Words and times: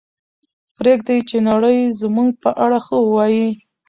پرېږدئ 0.77 1.19
چې 1.29 1.37
نړۍ 1.49 1.79
زموږ 2.01 2.29
په 2.43 2.49
اړه 2.63 2.79
ښه 2.85 2.95
ووایي. 3.05 3.47